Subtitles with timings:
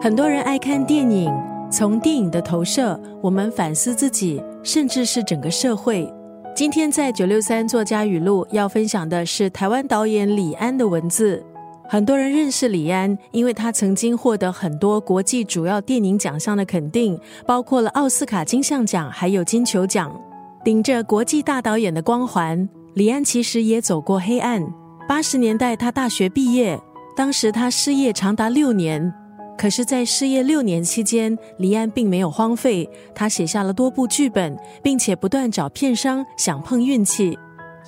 [0.00, 1.28] 很多人爱看电影，
[1.72, 6.08] 从电影的投射，我们反思自己，甚至是整个社会。
[6.54, 11.44] 今天在九六三作家语录要分享的是台湾导演李安的文字。
[11.88, 20.14] 很多人认识李安，因为他曾经获得很多国际主要电影奖项的肯定，包括了奥斯卡金像奖，还有金球奖。
[20.62, 24.64] 顶着国际大导演的光环，李安其实也走过黑暗。
[25.08, 26.80] 八十年代他大学毕业，
[27.16, 29.12] 当时他失业长达六年。
[29.58, 37.36] 可是，在失业六年期间，黎安并没有荒废，他写下了多部剧本，并且不断找片商想碰运气。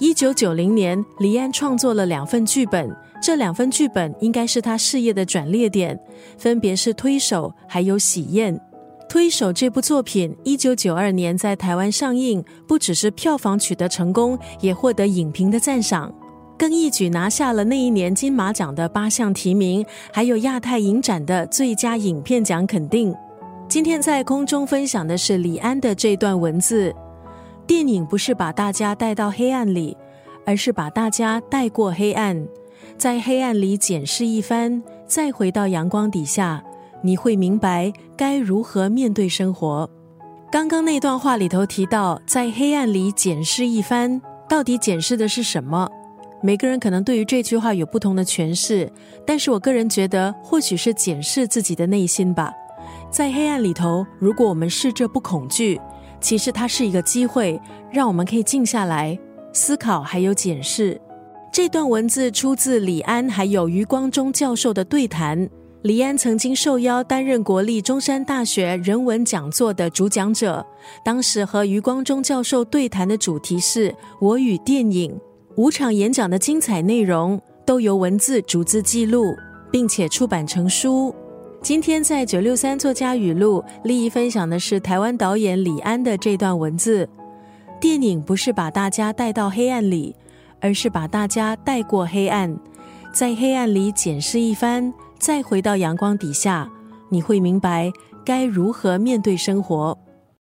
[0.01, 2.91] 一九九零年，黎安创作了两份剧本，
[3.23, 5.96] 这两份剧本应该是他事业的转捩点，
[6.37, 8.52] 分别是《推手》还有《喜宴》。
[9.09, 16.13] 《推手》这部作品，一九九二年在台湾上映，不只是票房取得成功，也获得影评的赞赏。
[16.61, 23.16] 更一举拿下了那一年金马奖的八项提名，还有亚太影展的最佳影片奖肯定。
[23.66, 26.95] 今天在空中分享的是李安的这段文字：
[27.66, 29.97] 电影不是把大家带到黑暗里，
[30.45, 32.47] 而是把大家带过黑暗，
[32.99, 36.63] 在黑暗里检视一番，再回到阳光底下，
[37.01, 39.88] 你会明白该如何面对生活。
[40.53, 45.88] 刚刚那段话里头提到，在黑暗里检视一番，到底检视的是什么？
[46.43, 48.91] 每个人可能对于这句话有不同的诠释，
[49.27, 52.52] 但是我个人觉得，或许是检视自己的内心吧。
[53.10, 55.80] 在黑暗里头，如果我们试着不恐惧，
[56.21, 57.60] 其实它是一个机会，
[57.93, 59.19] 让我们可以静下来
[59.52, 60.99] 思考，还有检视。
[61.52, 65.49] 这段文字出自李安还有余光中教授的对谈。
[65.82, 70.65] 李安曾经受邀担任国立中山大学人文讲座的主讲者，
[71.04, 75.19] 当时和余光中教授对谈的主题是“我与电影”。
[75.56, 79.37] 五场演讲的精彩内容都由文字逐字记录，
[79.70, 81.12] 并且出版成书。
[81.60, 87.08] 今天在九六三作家语录，利益分享的是台湾导演李安的这段文字：
[87.80, 90.14] 电影不是把大家带到黑暗里，
[90.60, 92.56] 而是把大家带过黑暗，
[93.12, 96.70] 在黑暗里检视一番，再回到阳光底下，
[97.08, 97.91] 你会明白
[98.25, 99.98] 该如何面对生活。